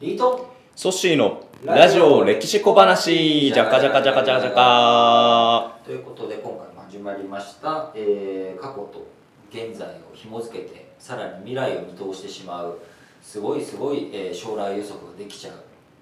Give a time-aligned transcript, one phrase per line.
[0.00, 0.52] リート？
[0.74, 3.52] ソッシーのラジオ歴史小話。
[3.52, 9.06] じゃかじゃかじゃかじゃかじゃかということで今回も始まりました、えー過去と
[9.50, 12.80] 現在を紐付けてさらに未来を見通してしまう
[13.22, 15.54] すごいすごい、えー将来予測ができちゃう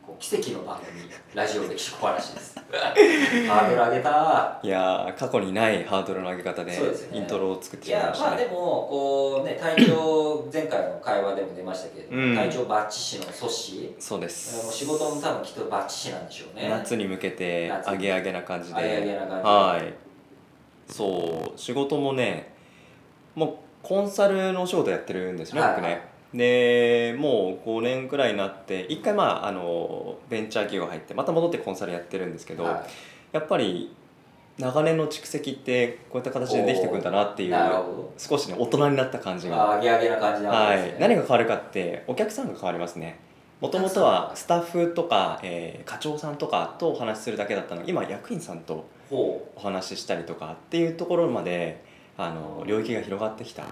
[0.04, 2.58] こう奇跡の番組ラジオ歴史小話です。
[3.48, 4.58] ハードル上げた。
[4.60, 6.76] いやー過去にないハードルの上げ方で
[7.12, 8.58] イントロを作っていしまいやまあでましたねも
[8.90, 12.34] こうね体調前回の会話でも出ましたけれども、うん。
[12.34, 13.94] 体調バッチシの阻止。
[14.00, 16.68] そうでもうす仕事も多分きっとバッチシなんでしょうね。
[16.68, 18.80] 夏に向けて夏アゲアゲな感じで。
[18.80, 19.42] アゲアゲな感じで。
[19.42, 19.94] はい。
[20.88, 22.52] そう仕事もね
[23.36, 32.86] もうコンサルのお仕事やってるんですね、はい僕ねでもう5年くらいになって一回まああのベンチャー企業入ってまた戻ってコンサルやってるんですけど、は
[33.32, 33.94] やっぱり
[34.58, 37.54] 長年の蓄積ってこういった形でできてくんだなっていう
[38.18, 39.64] 少しね大人になった感じどが、
[40.48, 40.96] はい。
[41.00, 43.18] 何が変わるかってお客さんが変わりますね。
[43.60, 51.82] もともとはスタッフとか、えー課長さんとかとお話しするだけだったのが今役員さんとほお話ししたりとかっていうところまで
[52.16, 53.62] あの領域が広がってきた。
[53.62, 53.66] う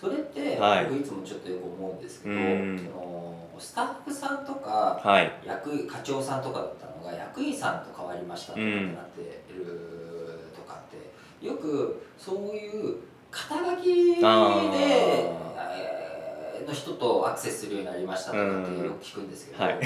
[0.00, 0.86] それって、はい。
[0.86, 2.78] 僕いつもちょっとよく思うんですけど、うん。
[2.78, 5.32] そのスタッフさんとかはい。
[5.46, 9.20] 役課長さんとかだったのが役員さんと変わりましたとかってうんなって
[9.54, 12.96] るとかってよくそういう
[13.30, 14.22] 肩書きで
[16.66, 19.80] の人とアクセスするようになりましたとかってよく聞くんですけど、はい。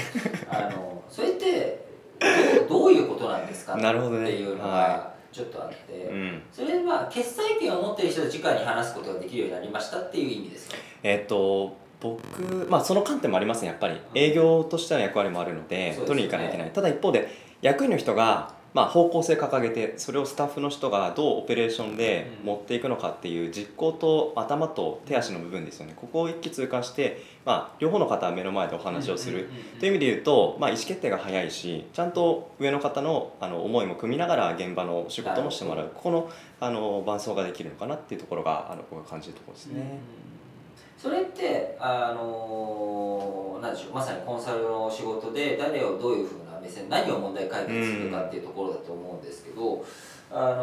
[0.49, 1.85] あのそれって
[2.19, 6.41] どうどういうことなんですかなるほどねっていうのが はちょっとあって、うん。
[6.51, 10.75] それは決裁権を持っている人と直に話すことができるようになりましたっていう意味ですか？
[11.03, 13.97] えっ、と僕まあその観点もありますねやっぱり。
[14.15, 16.71] 営業としての役割もあるので取りに行かないといけない。
[16.73, 17.29] ただ一方で
[17.61, 22.47] 役員の人がまあ方向性掲げてそれをスタッフの人がどうオペレーションでうん。
[22.47, 25.93] 持っていくのかっていう実行と頭と手足の部分ですよね。
[25.95, 35.91] ここを一気通過して、まあ、両方の方は目の前でお話をする、という意味で言うと、まあ、意思決定が早いしちゃんと上の方のあの思いも組みながら現場の仕事もしてもらう。
[35.93, 39.99] ここのあの伴走ができるのかなっていうところがあの僕が感じるところですね。
[40.97, 49.85] それってあのなんでしょうまさにコンサルの仕事で誰をどういうふうな目線何を問題解決するかっていうところだと思うんですけど、
[50.31, 50.57] あの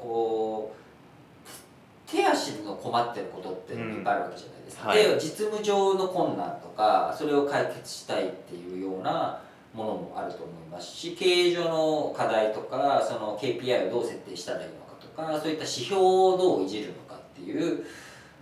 [0.00, 4.88] こう手足の困ってることっていっぱいあるわけじゃないですか、うん。
[4.90, 5.04] はい。
[5.04, 9.40] で実務上の困難とかそれを解決したいっていうような
[9.74, 17.84] ものもあると思いますし経営上の課題とかその KPI をどう設定したらいいのかとかそういった指標をどういじるのかっていう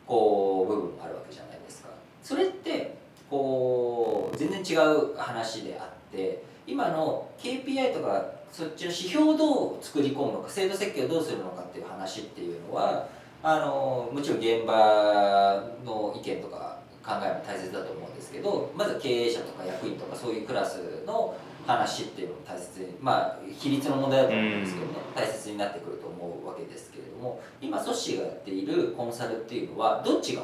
[0.06, 1.88] こう部分があるわけじゃないですか。
[2.22, 2.93] それって
[3.34, 13.08] こう全然違う話であって今の KPI とかそっちの指標をどう作り込むのか制度設計をどうするのかっていう話っていうのは
[13.42, 30.42] あのもちろん現場の意見とか考えも大切だと思うんですけどまず経営者とか役員とかそういうクラスの話っていうのも大切にまあ比率の問題だと思うんですけどね、大切になってくると思うわけですけれども今ソッシーがやっているコンサルっていうのはどっちが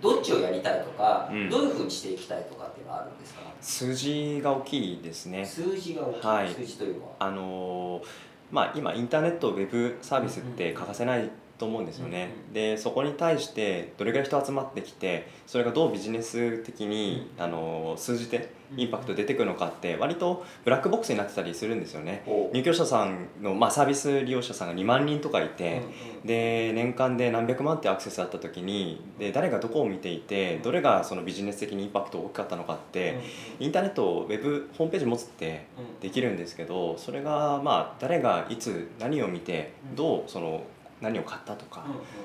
[0.00, 1.48] どっちをやりたいとか、うん。
[1.50, 3.40] どういうふうにしていきたいとかっていうのはあるんですか？
[3.60, 5.44] 数字が大きいですね。
[5.46, 6.48] 数字が大きい、はい。
[6.52, 7.12] 数字というのは。
[7.20, 8.06] あのー
[8.50, 12.52] まあ、今インターネットウェブサービスって欠かせないと思うんですよね、うん。
[12.52, 22.22] でそこに対してどれぐらい人集まってきてそれがどうビジネス的に、あのー数字でインパクト出てくるのかって割とブラックボックスになってたりするんですよね。
[22.52, 25.82] 入居者さんの、まあ、サービス利用者さんが2万人とかいて、
[26.24, 33.20] で年間で何百万ってアクセスあった時にで誰がどこを見ていてどれがそのビジネス的にインパクト大きかったのかって、
[33.60, 35.66] インターネットウェブホームページ持つって
[36.00, 39.96] できるんですけどそれがまあ誰がいつ何を見てうん。
[39.96, 40.64] どうその
[41.02, 41.84] 何を買ったとか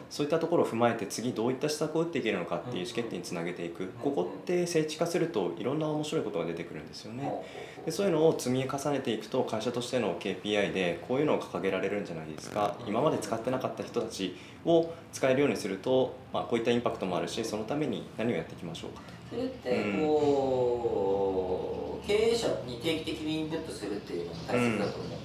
[0.09, 3.88] そういったところを踏まえて次どういった施策を打っていけるのかっていう意思決定につなげていく。
[4.01, 7.43] ここって聖地化するといろんな面白いことが出てくるんですよね。
[7.85, 12.77] でそういうのを積み重ねていくと会社としての KPI でこういうのを掲げられるんじゃないですか。
[12.88, 20.07] 今まで使ってなかった人たちを使えるようにすると、まあ、こういったインパクトもあるしそのために何をやっていきましょうかそれってうん。
[20.07, 25.07] こう経営者に定期的にインプットするっていうのも大切だと思う。
[25.07, 25.17] んです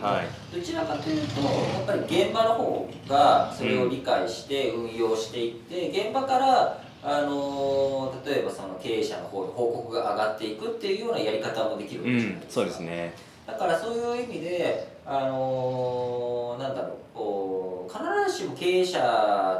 [0.00, 0.26] ども、はい。
[0.54, 1.48] どちらかというとや
[1.82, 12.50] っぱり現場の方がそれを理解して運用していって現場からあの例えばその経営者の方に報告が上がっていくっていうようなやり方もできるわうけじゃないですか。
[12.50, 12.52] ん。
[12.52, 13.14] そうですね。
[13.46, 18.98] だからそういう意味で、あのーなんだろうこう必ずしも経営者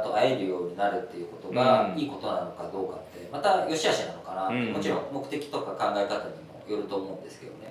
[0.03, 1.99] と会えるようになるっていうことがうん。
[1.99, 4.73] いいことなのかどうかってまた良し悪しなのかなって、うん。
[4.73, 7.67] もちろん目的とか考え方にもよると思うんですけどね。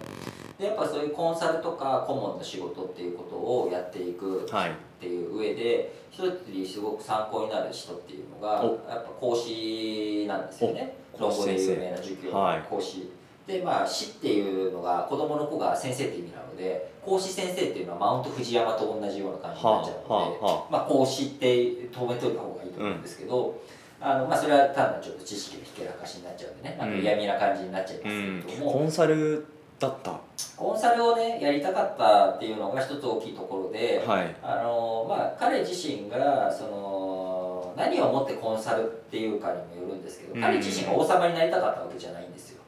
[0.58, 4.70] でやっぱそういうコンサルとか顧問の仕事っていうことをやっていくはい。
[4.70, 8.66] っていう上で一つすごく参考になる人っていうのがお。
[8.90, 10.96] やっぱ講師なんですよね。
[11.12, 11.20] お。
[11.20, 12.58] 論語で有名な授業はい。
[12.58, 13.10] の講師、
[13.46, 23.54] でまあ師っていうのが子供の子が先生って意味なので講師先生っていうのはマウント富士山と同じような感じになっちゃうので、はあはあはまあ、講師って止めといた方がいいと思うんですけど、
[24.00, 26.76] あのまあ、それは単なるちょっと知識のひけらかしになっちゃうんでね。
[26.78, 29.44] なんか嫌味な感じになっちゃいますうんけれども、コンサル
[29.80, 30.20] だった？
[30.56, 34.34] コンサルをねやりたかったっていうのが一つ大きいところで、はい。
[34.42, 40.40] あのまあ、彼自身がその何をもってコンサルっていうかにもよるんですけど、うん。
[40.40, 42.62] 彼自身が王様になりたかったわけじゃないんですよ。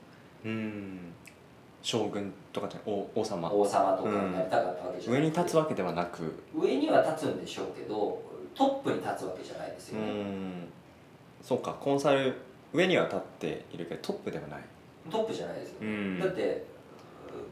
[0.44, 0.98] うん。
[1.82, 3.50] 将軍とかじゃ王王様。
[3.50, 6.42] 王様とかになりたかったわけじゃない、上に立つわけではなく。
[6.54, 8.20] 上には立つんでしょうけど
[8.54, 10.68] トップに立つわけじゃないですうよね、ん
[11.42, 12.34] そうかコンサル
[12.72, 14.60] 上には立っているけどトップではない。
[15.10, 16.20] トップじゃないですよ、うん。
[16.20, 16.64] だって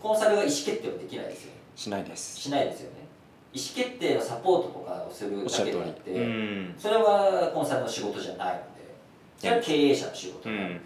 [0.01, 2.37] コンサルが意思決定はできないですよしないです。
[2.37, 3.07] しないですよね。
[3.53, 6.75] 意思決定のサポートとかをするだけであって、りうん。
[6.79, 8.95] それはコンサルの仕事じゃないので
[9.39, 10.81] それは経営者の仕事なので、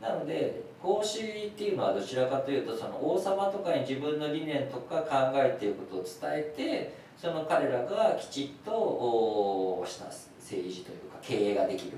[0.00, 11.92] なので講師っていうのはどちらかというとその王様とかに自分の理念とか考えていることを伝えてその彼らがきちっとおした政治というか経営ができる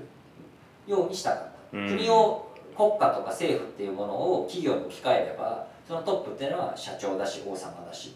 [0.87, 1.39] ようにしたかっ
[1.71, 1.87] た、うん。
[1.97, 8.15] 国を国家とか政府っていうものを企業に置き換えればそのトップっていうのは社長だし王様だし。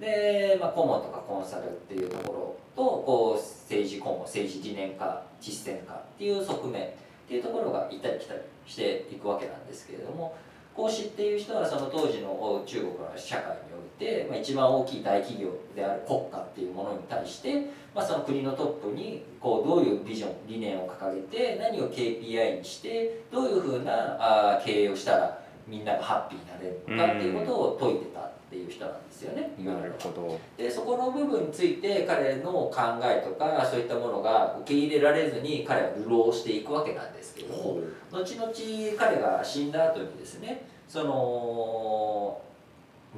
[0.00, 6.88] で、まあ、顧問とかコンサルっていうところとこう政治顧問政治理念家実践家っていう側面っ
[7.26, 10.36] ていうところが行ったり来たりしていくわけなんですけれども
[10.74, 24.16] 孔子っていう人はその当時の中国の社会において、まあ、一番大きい大企業である国家っていうものに対して、まあ、その国のトップにこうどういうビジョン理念を掲げて何を KPI にしてどういうふうな
[24.54, 29.50] あー経営をしたらみんながハッピーになれるのかっていうことを説いてたっていう人なんですよね。
[29.58, 30.38] なるほど。
[30.56, 32.72] でそこの部分について彼の考
[33.02, 37.80] えとかそういったものが受け入れられずに彼は流浪していくわけなんですけれども
[38.12, 38.52] 後々
[38.96, 42.40] 彼が死んだ後にですねその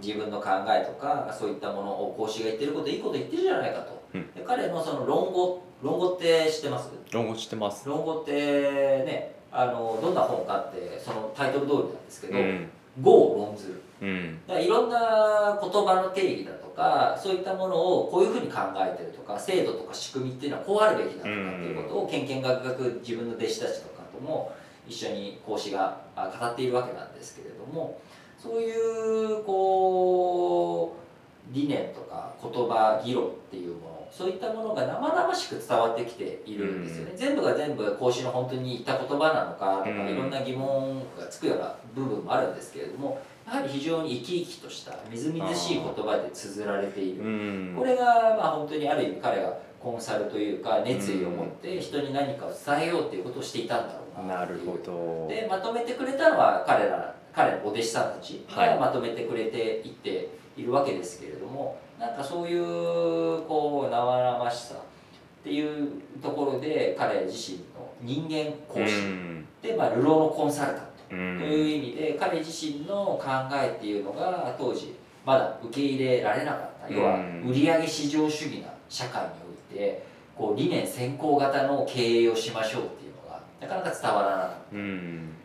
[0.01, 4.33] 自分の考えとかそういったものを講師が言ってることいいこと言ってるじゃないかと、うん。
[4.33, 6.91] で彼のその論語論語って知ってます？
[7.13, 7.89] 論語知ってます。
[7.89, 12.71] 論語ってねあのどんな本かってそのタイトル通りなんですけどうん
[13.01, 14.41] 「語を論ずる」うん。
[14.47, 22.27] だからいろんな言葉の定義だとかそういったものをこういうふうに考えてるとか制度とか仕組みっていうのはこうあるべきだとかっていうことをけん。
[22.27, 24.53] けんがくがく自分の弟子たちとかとも
[24.87, 28.01] 一緒に講師があ語っているわけなんですけれども
[28.39, 31.08] そういうこう
[31.51, 40.09] 理念とか言葉議論っていうものそういったものが生々しく伝わってきているんですよね、全部が全部講師の本当に言った言葉なのかとか、うん。
[40.09, 47.23] いろんな疑問がつくような部分もあるんですけれどもやはり非常に生き生きとしたみずみずしい言葉で綴られている。
[47.23, 47.75] うん。
[47.77, 48.05] これが
[48.37, 55.29] まあ本当にある意味彼がコンサルというか熱意を持って人に何かを伝えようっていうことをしていたんだろうななるほど。
[55.29, 58.69] でまとめてくれたのは彼ら彼のお弟子さんたちはい。
[58.69, 60.27] がまとめてくれていってい
[60.63, 69.47] るわけですけれども、なんかそういうこう生々しさっていうところで彼自身の人間講師、うん。
[69.63, 74.95] で、まあ、流浪のコンサルタントうといんう意味で彼自身の考えっていうのが当時
[75.25, 79.29] まだ受け入れられなかった要はうん売上至上主義な社会に
[79.73, 80.05] おいて
[80.37, 84.77] こう理念先行型の経営をしましょうっていうのがなかなか伝わらなかった。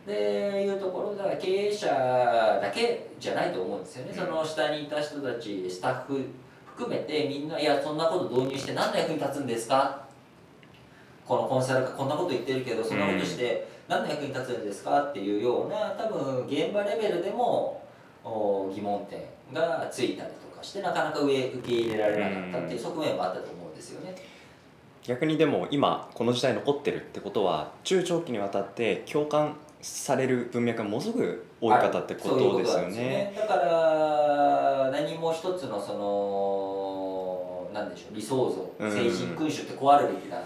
[0.06, 1.88] うんでいうところだから経営者
[2.60, 4.26] だけじゃないと思うんですよね、うん。
[4.26, 6.24] その下にいた人たちスタッフ
[6.66, 10.04] 含めてみんないやそんなこと導入して何の役に立つんですか？
[11.26, 15.02] このコンサルがこんなこと言ってるけどそんなことして何の役に立つんですか？
[15.02, 17.82] っていうような多分現場レベルでも
[18.24, 19.20] お疑問点
[19.54, 24.14] がついたりとかしてなかなか上受け入れられなかったっていう側面もあったと思うんですよね。
[25.02, 33.34] 逆にでも今この時代残ってるってことは中長期にわたって共感される文脈がものすごく多い方ってことですよそういうね。
[33.38, 40.38] だから何も一つのそのなんでしょう理想像うん精神君主ってこうあるべきだ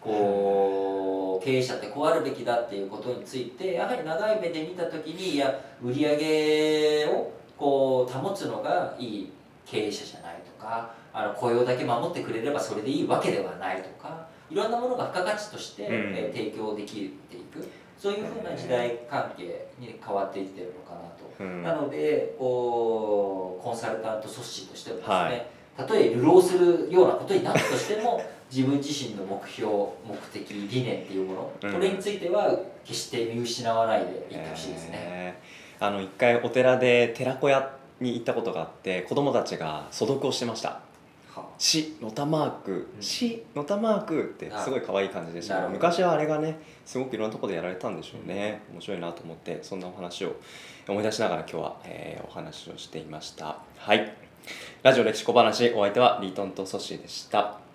[0.00, 9.32] こう経営者ってこうあるべきだっていうことについてやはり長い目で見た時にいや売り上げをこう保つのがいい
[9.66, 15.92] 経営者じゃないとかあの雇用だけ守ってくれればそれでいいわけではないとかいろんなものが付加価値として、うん。
[16.14, 16.94] えー提供でき
[17.28, 17.66] ていく
[17.98, 21.26] そういうふうな時代関係に変わっていってるのかなと。
[21.40, 21.62] うん。
[21.62, 25.46] なのでこうコンサルタント組織としてもですね、はい。
[25.76, 28.22] たとえ流浪するようなことになったとしても
[28.52, 31.72] 自分自身の目標目的理念っていうもの、うん。
[31.72, 34.92] これについては決して見失わないでいってほしいですね。
[34.94, 35.86] えー。
[35.86, 40.68] あの一回お寺で寺子屋に行ったことがあって子供たちが素読をしてました。
[40.68, 40.80] は
[41.58, 42.88] 「し」のたマーク。
[42.96, 45.68] うん「し」のたマークってすごい可愛い感じでした。
[45.68, 48.62] 昔はあれがねすごくいろんなところでやられたんでしょうね。
[48.72, 50.36] 面白いなと思ってそんなお話を
[50.88, 53.58] 思い出しながら今日は、えーお話をしていました。
[53.78, 54.12] はい。
[54.82, 57.38] ラジオ歴史小話お相手はリートンとソッシーでした。
[57.38, 57.65] はい